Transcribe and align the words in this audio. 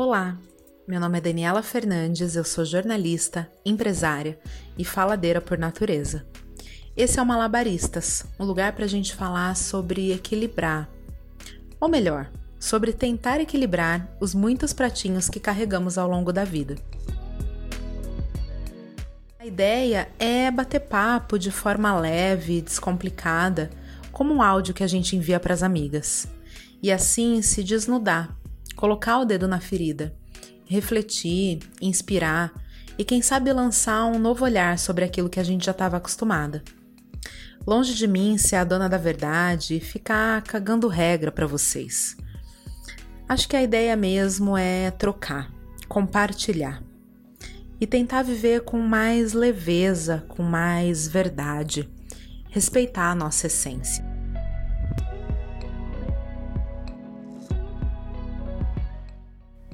Olá, 0.00 0.38
meu 0.86 1.00
nome 1.00 1.18
é 1.18 1.20
Daniela 1.20 1.60
Fernandes, 1.60 2.36
eu 2.36 2.44
sou 2.44 2.64
jornalista, 2.64 3.50
empresária 3.66 4.38
e 4.78 4.84
faladeira 4.84 5.40
por 5.40 5.58
natureza. 5.58 6.24
Esse 6.96 7.18
é 7.18 7.22
o 7.22 7.26
Malabaristas, 7.26 8.24
um 8.38 8.44
lugar 8.44 8.74
para 8.74 8.84
a 8.84 8.88
gente 8.88 9.12
falar 9.12 9.56
sobre 9.56 10.12
equilibrar, 10.12 10.88
ou 11.80 11.88
melhor, 11.88 12.30
sobre 12.60 12.92
tentar 12.92 13.40
equilibrar 13.40 14.08
os 14.20 14.36
muitos 14.36 14.72
pratinhos 14.72 15.28
que 15.28 15.40
carregamos 15.40 15.98
ao 15.98 16.08
longo 16.08 16.32
da 16.32 16.44
vida. 16.44 16.76
A 19.36 19.44
ideia 19.44 20.08
é 20.16 20.48
bater 20.48 20.82
papo 20.82 21.36
de 21.36 21.50
forma 21.50 21.98
leve, 21.98 22.60
descomplicada, 22.60 23.68
como 24.12 24.32
um 24.32 24.42
áudio 24.42 24.74
que 24.74 24.84
a 24.84 24.88
gente 24.88 25.16
envia 25.16 25.40
para 25.40 25.54
as 25.54 25.64
amigas, 25.64 26.28
e 26.80 26.92
assim 26.92 27.42
se 27.42 27.64
desnudar, 27.64 28.37
colocar 28.78 29.18
o 29.18 29.24
dedo 29.24 29.48
na 29.48 29.58
ferida, 29.58 30.14
refletir, 30.64 31.58
inspirar 31.82 32.52
e 32.96 33.04
quem 33.04 33.20
sabe 33.20 33.52
lançar 33.52 34.04
um 34.04 34.20
novo 34.20 34.44
olhar 34.44 34.78
sobre 34.78 35.04
aquilo 35.04 35.28
que 35.28 35.40
a 35.40 35.42
gente 35.42 35.66
já 35.66 35.72
estava 35.72 35.96
acostumada. 35.96 36.62
Longe 37.66 37.92
de 37.92 38.06
mim 38.06 38.38
ser 38.38 38.54
a 38.54 38.62
dona 38.62 38.88
da 38.88 38.96
verdade 38.96 39.74
e 39.74 39.80
ficar 39.80 40.42
cagando 40.42 40.86
regra 40.86 41.32
para 41.32 41.44
vocês. 41.44 42.16
Acho 43.28 43.48
que 43.48 43.56
a 43.56 43.62
ideia 43.62 43.96
mesmo 43.96 44.56
é 44.56 44.92
trocar, 44.92 45.52
compartilhar 45.88 46.80
e 47.80 47.86
tentar 47.86 48.22
viver 48.22 48.60
com 48.60 48.78
mais 48.78 49.32
leveza, 49.32 50.24
com 50.28 50.44
mais 50.44 51.08
verdade, 51.08 51.90
respeitar 52.48 53.10
a 53.10 53.14
nossa 53.16 53.48
essência. 53.48 54.07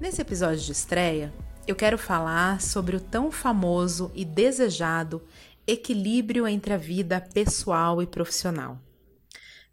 Nesse 0.04 0.20
episódio 0.20 0.62
de 0.62 0.70
estreia, 0.70 1.32
eu 1.66 1.74
quero 1.74 1.96
falar 1.96 2.60
sobre 2.60 2.94
o 2.94 3.00
tão 3.00 3.32
famoso 3.32 4.12
e 4.14 4.22
desejado 4.22 5.26
equilíbrio 5.66 6.46
entre 6.46 6.74
a 6.74 6.76
vida 6.76 7.18
pessoal 7.32 8.02
e 8.02 8.06
profissional. 8.06 8.78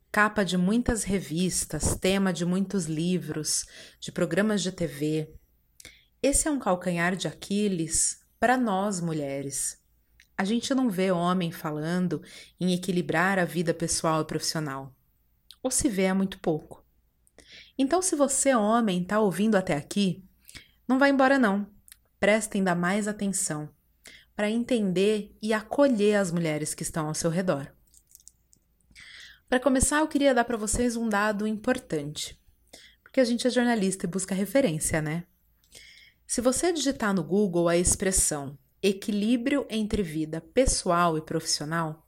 Capa 0.09 0.45
de 0.45 0.57
muitas 0.57 1.03
revistas, 1.03 1.97
tema 1.97 2.31
de 2.31 2.45
muitos 2.45 2.85
livros, 2.85 3.65
de 3.99 4.09
programas 4.09 4.63
de 4.63 4.71
TV. 4.71 5.33
Esse 6.23 6.47
é 6.47 6.51
um 6.51 6.59
calcanhar 6.59 7.13
de 7.17 7.27
Aquiles 7.27 8.21
para 8.39 8.57
nós 8.57 9.01
mulheres. 9.01 9.81
A 10.37 10.45
gente 10.45 10.73
não 10.73 10.89
vê 10.89 11.11
homem 11.11 11.51
falando 11.51 12.23
em 12.57 12.73
equilibrar 12.73 13.37
a 13.37 13.43
vida 13.43 13.73
pessoal 13.73 14.21
e 14.21 14.25
profissional. 14.25 14.95
Ou 15.61 15.69
se 15.69 15.89
vê 15.89 16.07
há 16.07 16.15
muito 16.15 16.39
pouco. 16.39 16.81
Então, 17.81 17.99
se 17.99 18.15
você, 18.15 18.53
homem, 18.53 19.01
está 19.01 19.19
ouvindo 19.19 19.55
até 19.55 19.75
aqui, 19.75 20.23
não 20.87 20.99
vá 20.99 21.09
embora 21.09 21.39
não. 21.39 21.65
Presta 22.19 22.55
ainda 22.55 22.75
mais 22.75 23.07
atenção 23.07 23.67
para 24.35 24.51
entender 24.51 25.35
e 25.41 25.51
acolher 25.51 26.17
as 26.17 26.31
mulheres 26.31 26.75
que 26.75 26.83
estão 26.83 27.07
ao 27.07 27.15
seu 27.15 27.31
redor. 27.31 27.73
Para 29.49 29.59
começar, 29.59 29.97
eu 29.97 30.07
queria 30.07 30.31
dar 30.31 30.45
para 30.45 30.57
vocês 30.57 30.95
um 30.95 31.09
dado 31.09 31.47
importante, 31.47 32.39
porque 33.01 33.19
a 33.19 33.23
gente 33.23 33.47
é 33.47 33.49
jornalista 33.49 34.05
e 34.05 34.09
busca 34.09 34.35
referência, 34.35 35.01
né? 35.01 35.23
Se 36.27 36.39
você 36.39 36.71
digitar 36.71 37.15
no 37.15 37.23
Google 37.23 37.67
a 37.67 37.75
expressão 37.75 38.59
equilíbrio 38.79 39.65
entre 39.71 40.03
vida 40.03 40.39
pessoal 40.39 41.17
e 41.17 41.21
profissional, 41.21 42.07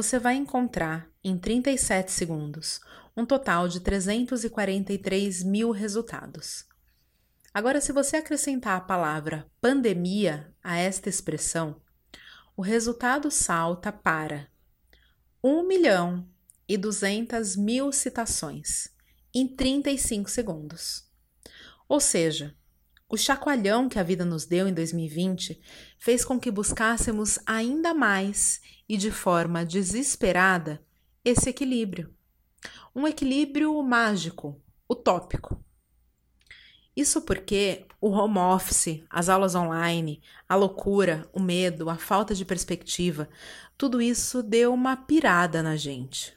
você 0.00 0.16
vai 0.16 0.36
encontrar 0.36 1.10
em 1.24 1.36
37 1.36 2.12
segundos 2.12 2.78
um 3.16 3.26
total 3.26 3.66
de 3.66 3.80
343 3.80 5.42
mil 5.42 5.72
resultados. 5.72 6.64
Agora, 7.52 7.80
se 7.80 7.90
você 7.90 8.18
acrescentar 8.18 8.76
a 8.76 8.80
palavra 8.80 9.50
pandemia 9.60 10.54
a 10.62 10.78
esta 10.78 11.08
expressão, 11.08 11.82
o 12.56 12.62
resultado 12.62 13.28
salta 13.28 13.90
para 13.90 14.46
1 15.42 15.66
milhão 15.66 16.30
e 16.68 16.76
200 16.76 17.56
mil 17.56 17.90
citações 17.90 18.90
em 19.34 19.48
35 19.48 20.30
segundos. 20.30 21.10
Ou 21.88 21.98
seja, 21.98 22.56
o 23.08 23.16
chacoalhão 23.16 23.88
que 23.88 23.98
a 23.98 24.02
vida 24.02 24.24
nos 24.24 24.44
deu 24.44 24.68
em 24.68 24.74
2020 24.74 25.60
fez 25.98 26.24
com 26.24 26.38
que 26.38 26.50
buscássemos 26.50 27.38
ainda 27.46 27.94
mais 27.94 28.60
e 28.88 28.96
de 28.96 29.10
forma 29.10 29.64
desesperada 29.64 30.82
esse 31.24 31.48
equilíbrio 31.48 32.16
um 32.94 33.06
equilíbrio 33.06 33.80
mágico, 33.82 34.60
utópico. 34.90 35.62
Isso 36.96 37.22
porque 37.22 37.86
o 38.00 38.10
home 38.10 38.38
office, 38.38 39.04
as 39.08 39.28
aulas 39.28 39.54
online, 39.54 40.20
a 40.48 40.56
loucura, 40.56 41.28
o 41.32 41.38
medo, 41.38 41.88
a 41.88 41.96
falta 41.96 42.34
de 42.34 42.44
perspectiva, 42.44 43.28
tudo 43.76 44.02
isso 44.02 44.42
deu 44.42 44.74
uma 44.74 44.96
pirada 44.96 45.62
na 45.62 45.76
gente. 45.76 46.36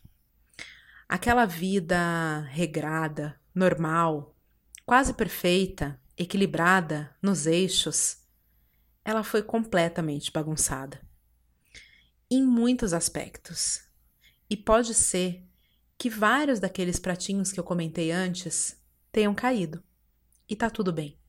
Aquela 1.09 1.45
vida 1.45 2.41
regrada, 2.51 3.35
normal, 3.55 4.35
quase 4.85 5.13
perfeita, 5.13 5.99
equilibrada, 6.21 7.15
nos 7.21 7.47
eixos, 7.47 8.17
ela 9.03 9.23
foi 9.23 9.41
completamente 9.41 10.31
bagunçada. 10.31 11.01
Em 12.29 12.45
muitos 12.45 12.93
aspectos. 12.93 13.81
E 14.49 14.55
pode 14.55 14.93
ser 14.93 15.43
que 15.97 16.09
vários 16.09 16.59
daqueles 16.59 16.99
pratinhos 16.99 17.51
que 17.51 17.59
eu 17.59 17.63
comentei 17.63 18.11
antes 18.11 18.77
tenham 19.11 19.33
caído. 19.33 19.83
E 20.47 20.55
tá 20.55 20.69
tudo 20.69 20.93
bem. 20.93 21.19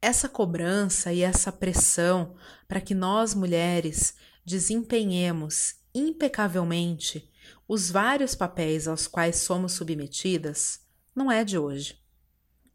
Essa 0.00 0.28
cobrança 0.28 1.12
e 1.12 1.22
essa 1.22 1.50
pressão 1.50 2.36
para 2.68 2.80
que 2.80 2.94
nós 2.94 3.34
mulheres 3.34 4.14
desempenhemos 4.44 5.76
impecavelmente 5.94 7.30
os 7.66 7.90
vários 7.90 8.34
papéis 8.34 8.86
aos 8.86 9.06
quais 9.06 9.36
somos 9.36 9.72
submetidas 9.72 10.80
não 11.14 11.32
é 11.32 11.44
de 11.44 11.58
hoje. 11.58 12.03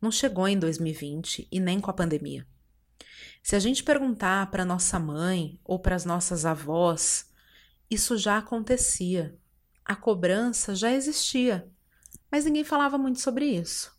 Não 0.02 0.12
chegou 0.12 0.48
em 0.48 0.58
2020 0.58 1.48
e 1.52 1.60
nem 1.60 1.80
com 1.80 1.92
a 1.92 1.94
pandemia. 1.94 2.48
Se 3.44 3.56
a 3.56 3.60
gente 3.60 3.84
perguntar 3.84 4.50
para 4.52 4.66
nossa 4.66 5.00
mãe 5.00 5.60
ou 5.64 5.80
para 5.80 5.96
as 5.96 6.06
nossas 6.06 6.46
avós, 6.46 7.30
isso 7.90 8.18
já 8.18 8.38
acontecia 8.38 9.38
a 9.90 9.96
cobrança 9.96 10.76
já 10.76 10.94
existia, 10.94 11.68
mas 12.32 12.46
ninguém 12.46 12.64
falava 12.64 12.96
muito 12.96 13.20
sobre 13.20 13.46
isso. 13.46 13.92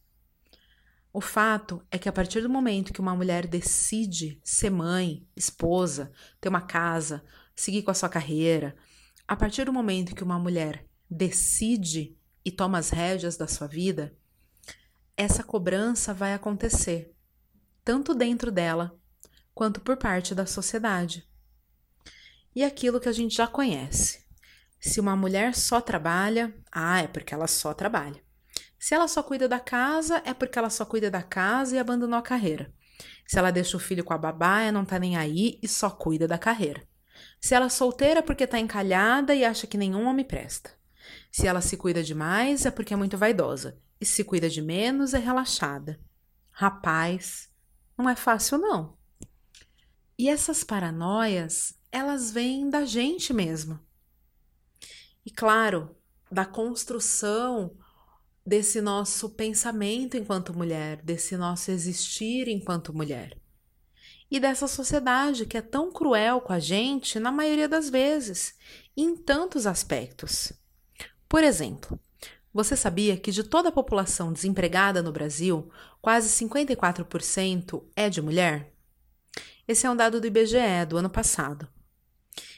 O 1.12 1.21
fato 1.21 1.84
é 1.91 1.99
que 1.99 2.09
a 2.09 2.12
partir 2.12 2.43
do 2.43 2.49
momento 2.49 2.93
que 2.93 3.00
uma 3.00 3.17
mulher 3.17 3.44
decide 3.49 4.41
ser 4.44 4.71
mãe, 4.71 5.27
esposa, 5.34 6.12
ter 6.41 6.49
uma 6.49 6.61
casa, 6.61 7.25
seguir 7.56 7.82
com 7.82 7.91
a 7.91 7.94
sua 7.94 8.09
carreira, 8.09 8.77
a 9.27 9.34
partir 9.34 9.65
do 9.65 9.72
momento 9.72 10.15
que 10.15 10.22
uma 10.22 10.38
mulher 10.38 10.87
decide 11.11 12.17
e 12.44 12.53
toma 12.53 12.78
as 12.78 12.91
rédeas 12.91 13.37
da 13.37 13.49
sua 13.49 13.67
vida, 13.67 14.17
essa 15.20 15.42
cobrança 15.42 16.14
vai 16.14 16.32
acontecer, 16.32 17.14
tanto 17.84 18.14
dentro 18.14 18.50
dela 18.50 18.98
quanto 19.53 19.78
por 19.78 19.98
parte 19.98 20.34
da 20.34 20.47
sociedade. 20.47 21.28
E 22.54 22.64
aquilo 22.64 22.98
que 22.98 23.08
a 23.08 23.12
gente 23.12 23.36
já 23.36 23.47
conhece. 23.47 24.25
Se 24.81 24.98
uma 24.98 25.14
mulher 25.14 25.54
só 25.54 25.78
trabalha, 25.78 26.54
ah, 26.72 27.03
é 27.03 27.06
porque 27.06 27.34
ela 27.34 27.47
só 27.47 27.75
trabalha. 27.75 28.22
Se 28.78 28.94
ela 28.94 29.06
só 29.06 29.22
cuida 29.22 29.47
da 29.47 29.60
casa, 29.60 30.22
é 30.25 30.32
porque 30.32 30.58
ela 30.58 30.70
só 30.70 30.86
cuida 30.86 31.10
da 31.10 31.22
casa 31.22 31.76
e 31.76 31.78
abandonou 31.78 32.19
a 32.19 32.22
carreira. 32.22 32.72
Se 33.26 33.38
ela 33.38 33.50
deixa 33.50 33.76
o 33.76 33.81
filho 33.81 34.02
com 34.02 34.14
a 34.14 34.19
babá, 34.19 34.72
não 34.72 34.87
tá 34.87 34.98
nem 34.98 35.19
aí 35.19 35.58
e 35.62 35.69
só 35.69 35.91
cuida 35.91 36.26
da 36.26 36.38
carreira. 36.38 36.82
Se 37.38 37.54
ela 37.54 37.66
é 37.66 37.69
solteira 37.69 38.20
é 38.20 38.22
porque 38.22 38.47
tá 38.47 38.58
encalhada 38.58 39.34
e 39.34 39.44
acha 39.44 39.66
que 39.66 39.76
nenhum 39.76 40.06
homem 40.06 40.25
presta. 40.25 40.70
Se 41.31 41.47
ela 41.47 41.60
se 41.60 41.76
cuida 41.76 42.02
demais, 42.02 42.64
é 42.64 42.70
porque 42.70 42.94
é 42.94 42.96
muito 42.96 43.19
vaidosa. 43.19 43.78
E 44.00 44.06
se 44.06 44.25
cuida 44.25 44.49
de 44.49 44.62
menos, 44.62 45.12
é 45.12 45.19
relaxada. 45.19 46.00
Rapaz, 46.50 47.50
não 47.97 48.08
é 48.08 48.17
fácil 48.17 48.58
não. 48.58 48.97
E 50.19 50.29
essas 50.29 50.64
paranoias, 50.64 51.75
elas 51.93 52.31
vêm 52.31 52.70
da 52.70 52.85
gente 52.85 53.32
mesmo. 53.32 53.79
E 55.25 55.31
claro, 55.31 55.94
da 56.31 56.44
construção 56.44 57.76
desse 58.44 58.81
nosso 58.81 59.31
pensamento 59.31 60.17
enquanto 60.17 60.56
mulher, 60.56 61.02
desse 61.02 61.37
nosso 61.37 61.70
existir 61.70 62.49
enquanto 62.49 62.94
mulher. 62.94 63.38
E 64.31 64.38
dessa 64.38 64.67
sociedade 64.67 65.44
que 65.44 65.56
é 65.56 65.62
tão 65.62 65.93
cruel 65.93 66.41
com 66.41 66.52
a 66.52 66.58
gente 66.58 67.19
na 67.19 67.32
maioria 67.32 67.69
das 67.69 67.91
vezes, 67.91 68.55
em 68.97 69.17
tantos 69.17 69.67
aspectos. 69.67 70.52
Por 71.29 71.43
exemplo, 71.43 71.99
você 72.52 72.76
sabia 72.76 73.17
que 73.17 73.31
de 73.31 73.44
toda 73.44 73.69
a 73.69 73.73
população 73.73 74.32
desempregada 74.32 75.02
no 75.02 75.12
Brasil, 75.12 75.70
quase 76.00 76.29
54% 76.44 77.82
é 77.94 78.11
de 78.11 78.20
mulher? 78.20 78.73
Esse 79.69 79.87
é 79.87 79.91
um 79.91 79.94
dado 79.94 80.20
do 80.20 80.26
IBGE 80.26 80.85
do 80.88 80.97
ano 80.97 81.08
passado. 81.08 81.69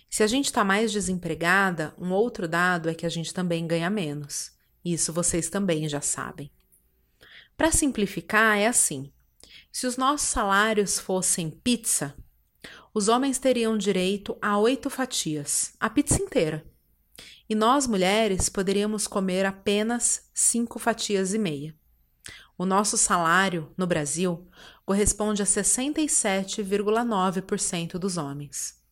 Se 0.08 0.22
a 0.22 0.26
gente 0.26 0.46
está 0.46 0.64
mais 0.64 0.92
desempregada, 0.92 1.94
um 1.98 2.10
outro 2.10 2.48
dado 2.48 2.88
é 2.88 2.94
que 2.94 3.04
a 3.04 3.08
gente 3.08 3.34
também 3.34 3.66
ganha 3.66 3.90
menos. 3.90 4.52
Isso 4.84 5.12
vocês 5.12 5.48
também 5.50 5.88
já 5.88 6.00
sabem. 6.00 6.50
Para 7.56 7.70
simplificar, 7.70 8.58
é 8.58 8.66
assim: 8.66 9.12
se 9.70 9.86
os 9.86 9.96
nossos 9.96 10.28
salários 10.28 10.98
fossem 10.98 11.50
pizza, 11.50 12.14
os 12.94 13.08
homens 13.08 13.38
teriam 13.38 13.76
direito 13.76 14.36
a 14.40 14.58
oito 14.58 14.90
fatias, 14.90 15.74
a 15.78 15.88
pizza 15.88 16.22
inteira. 16.22 16.64
E 17.52 17.54
nós, 17.54 17.86
mulheres, 17.86 18.48
poderíamos 18.48 19.06
comer 19.06 19.44
apenas 19.44 20.30
cinco 20.32 20.78
fatias 20.78 21.34
e 21.34 21.38
meia. 21.38 21.76
O 22.56 22.64
nosso 22.64 22.96
salário, 22.96 23.70
no 23.76 23.86
Brasil, 23.86 24.48
corresponde 24.86 25.42
a 25.42 25.44
67,9% 25.44 27.98
dos 27.98 28.16
homens. 28.16 28.82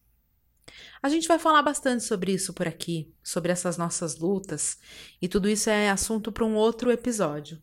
A 1.03 1.09
gente 1.09 1.27
vai 1.27 1.39
falar 1.39 1.63
bastante 1.63 2.05
sobre 2.05 2.35
isso 2.35 2.53
por 2.53 2.69
aqui, 2.69 3.11
sobre 3.25 3.51
essas 3.51 3.79
nossas 3.79 4.19
lutas, 4.19 4.77
e 5.23 5.27
tudo 5.27 5.49
isso 5.49 5.71
é 5.71 5.89
assunto 5.89 6.31
para 6.31 6.45
um 6.45 6.55
outro 6.55 6.93
episódio. 6.93 7.57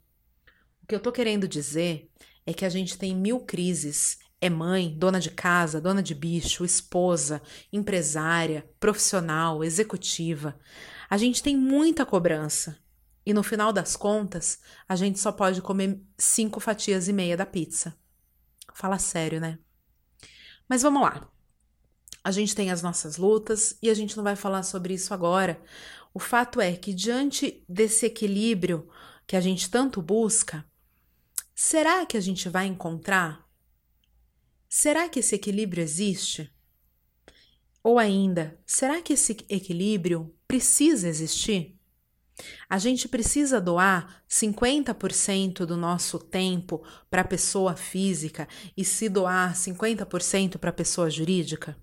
O 0.82 0.88
que 0.88 0.96
eu 0.96 1.00
tô 1.00 1.12
querendo 1.12 1.48
dizer 1.48 2.10
é 2.44 2.56
que 2.56 2.66
a 2.66 2.70
gente 2.70 2.98
tem 2.98 3.16
mil 3.16 3.42
crises. 3.42 4.18
É 4.40 4.50
mãe, 4.50 4.96
dona 4.96 5.20
de 5.20 5.32
casa, 5.32 5.82
dona 5.82 6.04
de 6.04 6.14
bicho, 6.14 6.64
esposa, 6.64 7.42
empresária, 7.74 8.70
profissional, 8.80 9.64
executiva. 9.64 10.60
A 11.10 11.18
gente 11.18 11.42
tem 11.42 11.58
muita 11.58 12.06
cobrança. 12.06 12.78
E 13.26 13.34
no 13.34 13.44
final 13.44 13.74
das 13.74 13.96
contas, 13.96 14.60
a 14.88 14.96
gente 14.96 15.20
só 15.20 15.32
pode 15.32 15.62
comer 15.62 16.00
cinco 16.18 16.60
fatias 16.60 17.08
e 17.08 17.14
meia 17.14 17.36
da 17.36 17.46
pizza. 17.46 17.98
Fala 18.74 19.00
sério, 19.00 19.42
né? 19.42 19.58
Mas 20.70 20.84
vamos 20.84 21.02
lá. 21.02 21.28
A 22.24 22.32
gente 22.32 22.54
tem 22.54 22.70
as 22.72 22.82
nossas 22.82 23.18
lutas 23.18 23.78
e 23.82 23.90
a 23.90 23.94
gente 23.94 24.16
não 24.16 24.24
vai 24.24 24.36
falar 24.36 24.62
sobre 24.64 24.94
isso 24.94 25.14
agora. 25.14 25.60
O 26.14 26.20
fato 26.20 26.62
é 26.62 26.76
que, 26.76 26.94
diante 26.94 27.64
desse 27.68 28.06
equilíbrio 28.06 28.88
que 29.26 29.36
a 29.36 29.42
gente 29.42 29.70
tanto 29.70 30.02
busca, 30.02 30.66
será 31.56 32.06
que 32.06 32.18
a 32.18 32.22
gente 32.22 32.50
vai 32.50 32.68
encontrar? 32.68 33.47
Será 34.70 35.08
que 35.08 35.20
esse 35.20 35.36
equilíbrio 35.36 35.84
existe? 35.84 36.52
Ou 37.84 37.98
ainda, 37.98 38.60
será 38.66 39.02
que 39.02 39.14
esse 39.14 39.38
equilíbrio 39.50 40.36
precisa 40.48 41.08
existir? 41.08 41.78
A 42.70 42.78
gente 42.78 43.08
precisa 43.08 43.60
doar 43.60 44.24
50% 44.30 45.66
do 45.66 45.78
nosso 45.78 46.20
tempo 46.20 46.84
para 47.10 47.22
a 47.22 47.28
pessoa 47.28 47.76
física 47.76 48.48
e 48.76 48.84
se 48.84 49.10
doar 49.10 49.56
50% 49.56 50.58
para 50.58 50.70
a 50.70 50.74
pessoa 50.74 51.10
jurídica? 51.10 51.78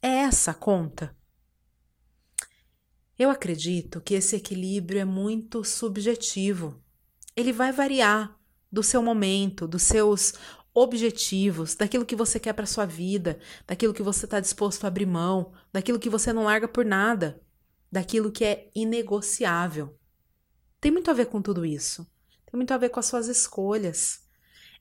É 0.00 0.08
essa 0.08 0.50
a 0.50 0.54
conta? 0.54 1.16
Eu 3.18 3.30
acredito 3.30 4.00
que 4.00 4.14
esse 4.14 4.34
equilíbrio 4.34 5.00
é 5.00 5.04
muito 5.04 5.62
subjetivo. 5.62 6.82
Ele 7.36 7.52
vai 7.52 7.70
variar 7.70 8.36
do 8.70 8.82
seu 8.82 9.02
momento, 9.02 9.68
dos 9.68 9.82
seus 9.82 10.34
objetivos, 10.74 11.74
daquilo 11.74 12.06
que 12.06 12.16
você 12.16 12.40
quer 12.40 12.52
para 12.52 12.66
sua 12.66 12.86
vida, 12.86 13.38
daquilo 13.66 13.92
que 13.92 14.02
você 14.02 14.24
está 14.24 14.40
disposto 14.40 14.84
a 14.84 14.88
abrir 14.88 15.06
mão, 15.06 15.52
daquilo 15.72 15.98
que 15.98 16.08
você 16.08 16.32
não 16.32 16.44
larga 16.44 16.66
por 16.66 16.84
nada, 16.84 17.40
daquilo 17.90 18.32
que 18.32 18.44
é 18.44 18.70
inegociável. 18.74 19.98
Tem 20.80 20.90
muito 20.90 21.10
a 21.10 21.14
ver 21.14 21.26
com 21.26 21.42
tudo 21.42 21.64
isso. 21.64 22.06
Tem 22.46 22.56
muito 22.56 22.72
a 22.72 22.78
ver 22.78 22.88
com 22.88 23.00
as 23.00 23.06
suas 23.06 23.28
escolhas. 23.28 24.22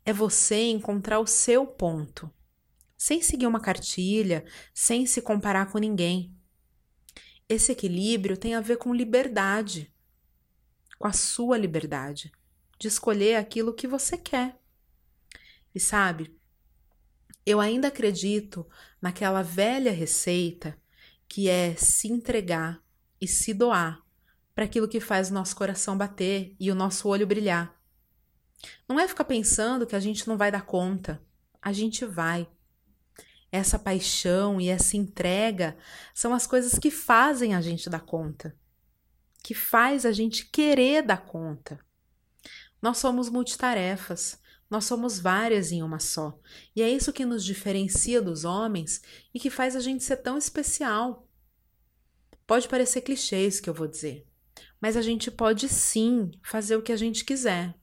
É 0.05 0.11
você 0.11 0.69
encontrar 0.69 1.19
o 1.19 1.27
seu 1.27 1.65
ponto 1.65 2.31
sem 3.01 3.19
seguir 3.19 3.47
uma 3.47 3.59
cartilha, 3.59 4.45
sem 4.75 5.07
se 5.07 5.23
comparar 5.23 5.71
com 5.71 5.79
ninguém. 5.79 6.31
Esse 7.49 7.71
equilíbrio 7.71 8.37
tem 8.37 8.53
a 8.53 8.61
ver 8.61 8.77
com 8.77 8.93
liberdade, 8.93 9.91
com 10.99 11.07
a 11.07 11.11
sua 11.11 11.57
liberdade, 11.57 12.31
de 12.77 12.87
escolher 12.87 13.37
aquilo 13.37 13.73
que 13.73 13.87
você 13.87 14.19
quer. 14.19 14.60
E 15.73 15.79
sabe, 15.79 16.35
eu 17.45 17.59
ainda 17.59 17.87
acredito 17.87 18.67
naquela 19.01 19.41
velha 19.41 19.91
receita 19.91 20.77
que 21.27 21.49
é 21.49 21.75
se 21.75 22.07
entregar 22.07 22.81
e 23.19 23.27
se 23.27 23.53
doar 23.53 24.01
para 24.53 24.65
aquilo 24.65 24.87
que 24.87 24.99
faz 24.99 25.31
o 25.31 25.33
nosso 25.33 25.55
coração 25.55 25.97
bater 25.97 26.55
e 26.59 26.71
o 26.71 26.75
nosso 26.75 27.07
olho 27.07 27.25
brilhar. 27.25 27.73
Não 28.87 28.99
é 28.99 29.07
ficar 29.07 29.23
pensando 29.23 29.87
que 29.87 29.95
a 29.95 29.99
gente 29.99 30.27
não 30.27 30.37
vai 30.37 30.51
dar 30.51 30.65
conta. 30.65 31.21
A 31.61 31.71
gente 31.71 32.05
vai. 32.05 32.47
Essa 33.51 33.79
paixão 33.79 34.61
e 34.61 34.69
essa 34.69 34.95
entrega 34.95 35.77
são 36.13 36.33
as 36.33 36.45
coisas 36.47 36.77
que 36.77 36.91
fazem 36.91 37.53
a 37.53 37.61
gente 37.61 37.89
dar 37.89 38.01
conta, 38.01 38.55
que 39.43 39.53
faz 39.53 40.05
a 40.05 40.11
gente 40.11 40.45
querer 40.45 41.01
dar 41.01 41.25
conta. 41.25 41.79
Nós 42.81 42.97
somos 42.97 43.29
multitarefas, 43.29 44.39
nós 44.71 44.85
somos 44.85 45.19
várias 45.19 45.73
em 45.73 45.83
uma 45.83 45.99
só, 45.99 46.39
e 46.73 46.81
é 46.81 46.89
isso 46.89 47.11
que 47.11 47.25
nos 47.25 47.43
diferencia 47.43 48.21
dos 48.21 48.45
homens 48.45 49.01
e 49.33 49.39
que 49.39 49.49
faz 49.49 49.75
a 49.75 49.81
gente 49.81 50.01
ser 50.01 50.15
tão 50.17 50.37
especial. 50.37 51.27
Pode 52.47 52.69
parecer 52.69 53.01
clichê 53.01 53.45
isso 53.45 53.61
que 53.61 53.69
eu 53.69 53.73
vou 53.73 53.85
dizer, 53.85 54.25
mas 54.79 54.95
a 54.95 55.01
gente 55.01 55.29
pode 55.29 55.67
sim 55.67 56.31
fazer 56.41 56.77
o 56.77 56.81
que 56.81 56.93
a 56.93 56.95
gente 56.95 57.25
quiser. 57.25 57.75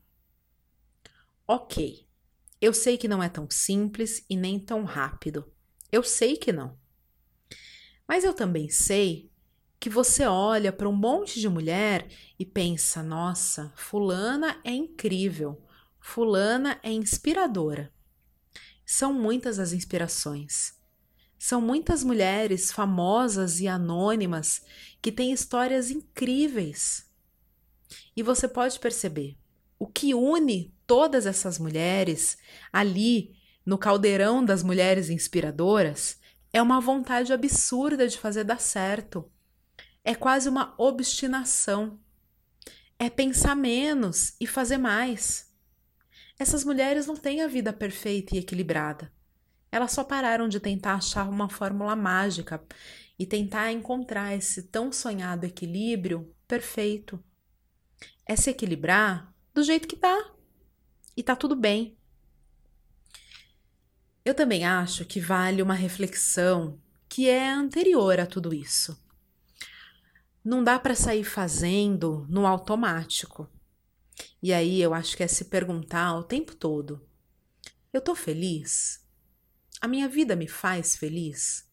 Ok, 1.47 2.09
eu 2.59 2.73
sei 2.73 2.97
que 2.97 3.07
não 3.07 3.23
é 3.23 3.29
tão 3.29 3.49
simples 3.51 4.25
e 4.29 4.35
nem 4.35 4.59
tão 4.59 4.83
rápido. 4.85 5.53
Eu 5.93 6.03
sei 6.03 6.39
que 6.39 6.53
não. 6.53 6.79
Mas 8.07 8.25
eu 8.25 8.33
também 8.33 8.71
sei 8.71 9.31
que 9.79 9.91
você 9.91 10.25
olha 10.25 10.73
para 10.73 10.89
um 10.89 10.97
monte 10.97 11.39
de 11.39 11.49
mulher 11.51 12.09
e 12.39 12.47
pensa: 12.47 13.03
nossa, 13.03 13.73
Fulana 13.77 14.59
é 14.65 14.73
incrível, 14.73 15.63
Fulana 16.11 16.81
é 16.83 16.91
inspiradora. 16.91 17.93
São 18.85 19.13
muitas 19.13 19.59
as 19.59 19.75
inspirações. 19.75 20.73
São 21.39 21.61
muitas 21.61 22.03
mulheres 22.03 22.73
famosas 22.73 23.61
e 23.61 23.69
anônimas 23.69 24.63
que 25.03 25.13
têm 25.13 25.33
histórias 25.33 25.91
incríveis. 25.91 27.07
E 28.17 28.23
você 28.23 28.49
pode 28.49 28.81
perceber: 28.81 29.37
o 29.79 29.87
que 29.87 30.15
une 30.15 30.75
todas 30.87 31.27
essas 31.27 31.59
mulheres 31.59 32.39
ali 32.73 33.37
no 33.65 33.77
caldeirão 33.77 34.43
das 34.43 34.63
mulheres 34.63 35.11
inspiradoras 35.11 36.19
é 36.55 36.63
uma 36.63 36.81
vontade 36.81 37.35
absurda 37.35 38.09
de 38.09 38.17
fazer 38.17 38.45
dar 38.45 38.63
certo. 38.63 39.31
É 40.03 40.15
quase 40.15 40.49
uma 40.49 40.75
obstinação. 40.79 42.01
É 42.99 43.11
pensar 43.11 43.55
menos 43.55 44.33
e 44.41 44.47
fazer 44.47 44.79
mais. 44.79 45.48
Essas 46.39 46.65
mulheres 46.65 47.07
não 47.07 47.17
têm 47.17 47.43
a 47.43 47.49
vida 47.49 47.73
perfeita 47.73 48.37
e 48.37 48.39
equilibrada. 48.39 49.13
Elas 49.73 49.93
só 49.93 50.05
pararam 50.05 50.49
de 50.49 50.61
tentar 50.61 50.95
achar 50.95 51.29
uma 51.29 51.49
fórmula 51.49 51.97
mágica 51.97 52.63
e 53.19 53.27
tentar 53.27 53.73
encontrar 53.73 54.35
esse 54.35 54.63
tão 54.63 54.93
sonhado 54.93 55.45
equilíbrio 55.45 56.33
perfeito. 56.47 57.23
É 58.25 58.37
se 58.37 58.51
equilibrar 58.51 59.35
do 59.53 59.63
jeito 59.63 59.89
que 59.89 59.97
tá. 59.97 60.33
E 61.17 61.23
tá 61.23 61.35
tudo 61.35 61.57
bem. 61.57 61.99
Eu 64.25 64.35
também 64.35 64.65
acho 64.65 65.05
que 65.05 65.21
vale 65.21 65.61
uma 65.61 65.75
reflexão 65.75 66.81
que 67.09 67.29
é 67.29 67.51
anterior 67.51 68.21
a 68.21 68.27
tudo 68.27 68.55
isso. 68.55 68.97
Não 70.45 70.63
dá 70.63 70.79
para 70.79 70.95
sair 70.95 71.25
fazendo 71.25 72.27
no 72.29 72.47
automático. 72.47 73.51
E 74.43 74.53
aí 74.53 74.81
eu 74.81 74.95
acho 74.95 75.17
que 75.17 75.23
é 75.23 75.29
se 75.29 75.47
perguntar 75.47 76.15
o 76.17 76.25
tempo 76.25 76.55
todo: 76.55 77.07
eu 77.93 78.01
tô 78.01 78.15
feliz? 78.15 79.07
A 79.81 79.89
minha 79.89 80.09
vida 80.09 80.35
me 80.35 80.49
faz 80.49 80.97
feliz? 80.97 81.71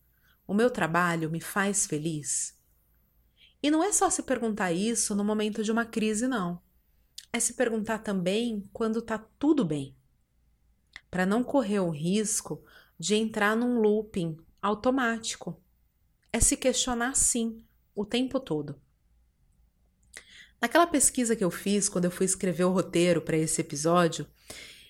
O 0.48 0.54
meu 0.54 0.70
trabalho 0.70 1.30
me 1.30 1.42
faz 1.42 1.86
feliz? 1.86 2.58
E 3.62 3.72
não 3.72 3.84
é 3.84 3.92
só 3.92 4.10
se 4.10 4.24
perguntar 4.24 4.72
isso 4.72 5.16
no 5.16 5.24
momento 5.24 5.64
de 5.64 5.72
uma 5.72 5.86
crise, 5.86 6.28
não. 6.28 6.62
É 7.34 7.40
se 7.40 7.54
perguntar 7.54 8.00
também 8.00 8.70
quando 8.72 9.02
tá 9.02 9.18
tudo 9.18 9.66
bem 9.66 9.96
para 11.16 11.26
não 11.26 11.46
correr 11.46 11.80
o 11.80 11.90
risco 11.90 12.62
de 13.00 13.16
entrar 13.16 13.56
num 13.56 13.80
looping 13.80 14.38
automático. 14.62 15.58
É 16.32 16.42
se 16.42 16.58
questionar 16.58 17.16
sim 17.16 17.64
o 17.96 18.06
tempo 18.06 18.38
todo. 18.38 18.82
Naquela 20.66 20.88
pesquisa 20.88 21.36
que 21.36 21.44
eu 21.44 21.52
fiz 21.52 21.88
quando 21.88 22.06
eu 22.06 22.12
fui 22.12 22.26
escrever 22.26 22.64
o 22.64 22.72
roteiro 22.72 23.22
para 23.22 23.38
esse 23.38 23.62
episódio, 23.62 24.26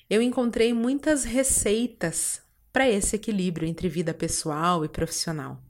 eu 0.09 0.21
encontrei 0.21 0.73
muitas 0.73 1.25
receitas 1.25 2.41
para 2.71 2.89
esse 2.89 3.17
equilíbrio 3.17 3.67
entre 3.67 3.89
vida 3.89 4.13
pessoal 4.13 4.85
e 4.85 4.87
profissional. 4.87 5.61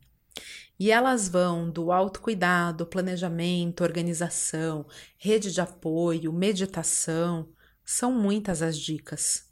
E 0.79 0.91
elas 0.91 1.27
vão 1.27 1.71
do 1.71 1.91
autocuidado, 1.91 2.85
planejamento, 2.85 3.81
organização, 3.81 4.85
rede 5.17 5.51
de 5.51 5.59
apoio, 5.59 6.31
meditação, 6.31 7.49
são 7.83 8.11
muitas 8.11 8.61
as 8.61 8.77
dicas. 8.77 9.49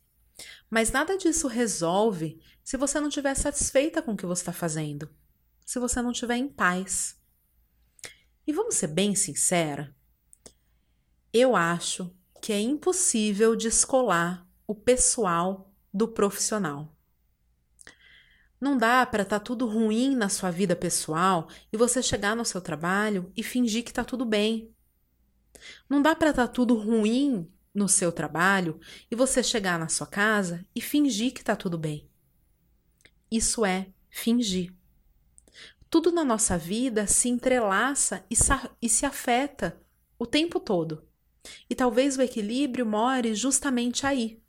Mas 0.70 0.92
nada 0.92 1.18
disso 1.18 1.48
resolve 1.48 2.40
se 2.64 2.78
você 2.78 3.00
não 3.00 3.08
estiver 3.08 3.34
satisfeita 3.34 4.04
com 4.04 4.12
o 4.12 4.18
que 4.18 4.28
você 4.28 4.44
está 4.44 4.54
fazendo, 4.54 5.10
se 5.66 5.80
você 5.80 6.00
não 6.00 6.12
estiver 6.12 6.38
em 6.38 6.48
paz. 6.48 7.18
E 8.46 8.54
vamos 8.54 8.76
ser 8.76 8.86
bem 8.86 9.16
sincera, 9.16 9.92
eu 11.34 11.56
acho 11.56 12.16
que 12.40 12.54
é 12.54 12.60
impossível 12.60 13.56
descolar 13.56 14.48
o 14.68 14.76
pessoal 14.76 15.74
do 15.92 16.08
profissional. 16.08 16.96
Não 18.62 18.78
dá 18.78 19.06
para 19.06 19.24
estar 19.24 19.40
tá 19.40 19.44
tudo 19.44 19.66
ruim 19.68 20.16
na 20.16 20.30
sua 20.30 20.52
vida 20.52 20.76
pessoal 20.76 21.50
e 21.72 21.76
você 21.78 22.04
chegar 22.04 22.36
no 22.36 22.46
seu 22.46 22.62
trabalho 22.62 23.32
e 23.36 23.42
fingir 23.42 23.84
que 23.84 23.90
está 23.90 24.06
tudo 24.06 24.26
bem. 24.26 24.72
Não 25.90 26.02
dá 26.02 26.16
para 26.16 26.30
estar 26.30 26.48
tá 26.48 26.54
tudo 26.54 26.76
ruim 26.76 27.52
no 27.74 27.90
seu 27.90 28.12
trabalho 28.12 28.80
e 29.10 29.16
você 29.16 29.42
chegar 29.42 29.80
na 29.80 29.90
sua 29.90 30.06
casa 30.06 30.66
e 30.76 30.82
fingir 30.82 31.34
que 31.34 31.40
está 31.40 31.56
tudo 31.56 31.78
bem. 31.78 32.08
Isso 33.32 33.66
é 33.66 33.88
fingir. 34.10 34.72
Tudo 35.90 36.12
na 36.12 36.24
nossa 36.24 36.58
vida 36.58 37.08
se 37.08 37.28
entrelaça 37.28 38.24
e, 38.30 38.36
e 38.82 38.88
se 38.88 39.06
afeta 39.06 39.82
o 40.18 40.26
tempo 40.26 40.60
todo. 40.60 41.04
E 41.70 41.76
talvez 41.76 42.18
o 42.18 42.22
equilíbrio 42.22 42.86
more 42.86 43.34
justamente 43.36 44.06
aí 44.06 44.44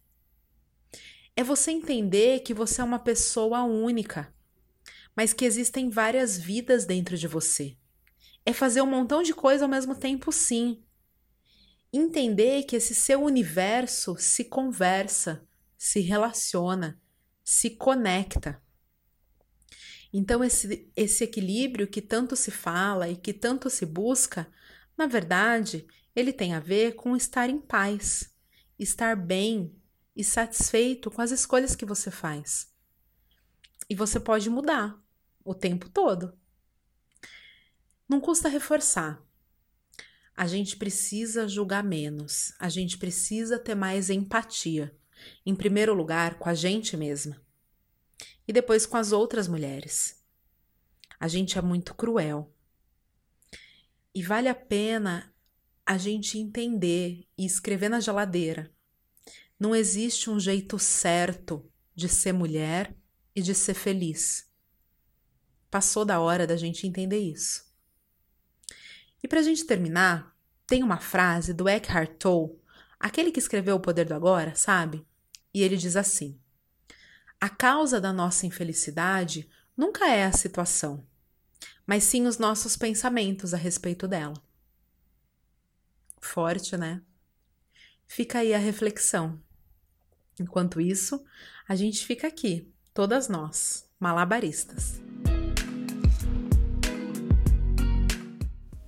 é 1.37 1.43
você 1.43 1.73
entender 1.73 2.41
que 2.41 2.55
você 2.55 2.81
é 2.81 2.85
uma 2.85 2.99
pessoa 2.99 3.65
única, 3.65 4.33
mas 5.17 5.33
que 5.33 5.45
existem 5.45 5.91
várias 5.91 6.39
vidas 6.39 6.85
dentro 6.85 7.17
de 7.19 7.27
você. 7.27 7.77
É 8.47 8.53
fazer 8.53 8.83
um 8.83 8.87
montão 8.87 9.23
de 9.23 9.35
coisa 9.35 9.65
ao 9.65 9.69
mesmo 9.69 9.97
tempo, 9.97 10.31
sim. 10.31 10.83
Entender 11.93 12.65
que 12.65 12.77
esse 12.77 12.95
seu 12.95 13.23
universo 13.23 14.17
se 14.19 14.45
conversa, 14.45 15.47
se 15.77 16.01
relaciona, 16.01 17.01
se 17.43 17.71
conecta. 17.71 18.63
Então, 20.13 20.45
esse, 20.45 20.89
esse 20.95 21.25
equilíbrio 21.25 21.89
que 21.89 22.01
tanto 22.01 22.37
se 22.37 22.51
fala 22.51 23.09
e 23.09 23.17
que 23.17 23.33
tanto 23.33 23.69
se 23.69 23.85
busca, 23.85 24.47
na 24.97 25.07
verdade, 25.07 25.85
ele 26.15 26.33
tem 26.33 26.55
a 26.55 26.61
ver 26.61 26.95
com 26.95 27.17
estar 27.17 27.51
em 27.51 27.61
paz, 27.61 28.33
estar 28.79 29.17
bem 29.17 29.75
e 30.15 30.23
satisfeito 30.23 31.11
com 31.11 31.21
as 31.21 31.31
escolhas 31.31 31.75
que 31.75 31.85
você 31.85 32.11
faz. 32.11 32.73
E 33.89 33.95
você 33.95 34.21
pode 34.21 34.49
mudar 34.49 34.99
o 35.45 35.55
tempo 35.55 35.89
todo. 35.89 36.37
Não 38.09 38.21
custa 38.21 38.49
reforçar. 38.49 39.23
A 40.37 40.47
gente 40.47 40.77
precisa 40.77 41.47
julgar 41.49 41.85
menos, 41.85 42.55
a 42.59 42.69
gente 42.69 42.99
precisa 42.99 43.59
ter 43.59 43.75
mais 43.75 44.11
empatia. 44.11 44.97
Em 45.47 45.55
primeiro 45.55 45.95
lugar, 45.95 46.39
com 46.39 46.49
a 46.49 46.55
gente 46.55 46.97
mesma 46.97 47.45
e 48.47 48.53
depois 48.53 48.87
com 48.87 48.97
as 48.97 49.13
outras 49.13 49.49
mulheres. 49.49 50.23
A 51.19 51.29
gente 51.29 51.59
é 51.59 51.63
muito 51.63 51.95
cruel. 51.95 52.53
E 54.15 54.23
vale 54.23 54.49
a 54.49 54.55
pena 54.55 55.34
a 55.87 55.99
gente 55.99 56.39
entender 56.39 57.27
e 57.37 57.45
escrever 57.45 57.89
na 57.89 58.01
geladeira 58.01 58.75
não 59.59 59.75
existe 59.75 60.29
um 60.29 60.39
jeito 60.39 60.79
certo 60.79 61.65
de 61.95 62.09
ser 62.09 62.33
mulher 62.33 62.95
e 63.35 63.41
de 63.41 63.55
ser 63.55 63.75
feliz. 63.75 64.51
Passou 65.71 66.05
da 66.05 66.21
hora 66.21 66.47
da 66.47 66.57
gente 66.57 66.87
entender 66.87 67.19
isso. 67.19 67.65
E 69.23 69.29
para 69.29 69.41
a 69.41 69.43
gente 69.43 69.65
terminar, 69.65 70.37
tem 70.67 70.83
uma 70.83 70.99
frase 70.99 71.55
do 71.55 71.69
Eckhart 71.69 72.17
Tolle, 72.19 72.59
aquele 72.99 73.31
que 73.31 73.39
escreveu 73.39 73.77
O 73.77 73.81
Poder 73.81 74.05
do 74.05 74.15
Agora, 74.15 74.55
sabe? 74.55 75.07
E 75.53 75.63
ele 75.63 75.77
diz 75.77 75.97
assim: 75.97 76.39
A 77.41 77.49
causa 77.49 78.01
da 78.01 78.13
nossa 78.13 78.47
infelicidade 78.47 79.49
nunca 79.77 80.09
é 80.09 80.25
a 80.25 80.33
situação, 80.33 81.07
mas 81.87 82.05
sim 82.05 82.27
os 82.27 82.39
nossos 82.39 82.77
pensamentos 82.77 83.55
a 83.55 83.57
respeito 83.57 84.07
dela. 84.07 84.35
Forte, 86.25 86.77
né? 86.77 87.03
Fica 88.07 88.39
aí 88.39 88.55
a 88.55 88.59
reflexão. 88.59 89.39
Enquanto 90.41 90.81
isso, 90.81 91.23
a 91.69 91.77
gente 91.77 92.05
fica 92.05 92.27
aqui, 92.27 92.67
todas 92.93 93.29
nós, 93.29 93.89
malabaristas. 94.01 95.01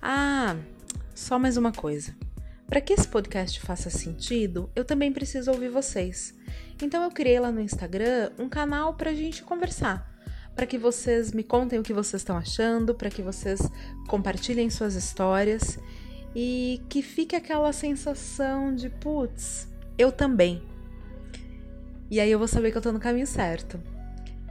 Ah, 0.00 0.56
só 1.14 1.38
mais 1.38 1.56
uma 1.56 1.70
coisa. 1.72 2.16
Para 2.66 2.80
que 2.80 2.94
esse 2.94 3.06
podcast 3.06 3.60
faça 3.60 3.90
sentido, 3.90 4.70
eu 4.74 4.84
também 4.84 5.12
preciso 5.12 5.52
ouvir 5.52 5.68
vocês. 5.68 6.34
Então 6.82 7.04
eu 7.04 7.10
criei 7.10 7.38
lá 7.38 7.52
no 7.52 7.60
Instagram 7.60 8.32
um 8.38 8.48
canal 8.48 8.94
para 8.94 9.10
a 9.10 9.14
gente 9.14 9.42
conversar, 9.42 10.10
para 10.54 10.66
que 10.66 10.78
vocês 10.78 11.32
me 11.32 11.44
contem 11.44 11.78
o 11.78 11.82
que 11.82 11.92
vocês 11.92 12.22
estão 12.22 12.36
achando, 12.36 12.94
para 12.94 13.10
que 13.10 13.22
vocês 13.22 13.60
compartilhem 14.08 14.70
suas 14.70 14.94
histórias 14.94 15.78
e 16.38 16.82
que 16.90 17.00
fique 17.00 17.34
aquela 17.34 17.72
sensação 17.72 18.74
de 18.74 18.90
putz, 18.90 19.66
eu 19.96 20.12
também. 20.12 20.62
E 22.10 22.20
aí 22.20 22.30
eu 22.30 22.38
vou 22.38 22.46
saber 22.46 22.70
que 22.70 22.76
eu 22.76 22.82
tô 22.82 22.92
no 22.92 23.00
caminho 23.00 23.26
certo. 23.26 23.80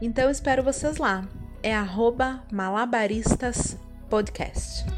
Então 0.01 0.27
espero 0.31 0.63
vocês 0.63 0.97
lá. 0.97 1.29
É 1.61 1.75
malabaristas 2.51 3.77
podcast. 4.09 4.94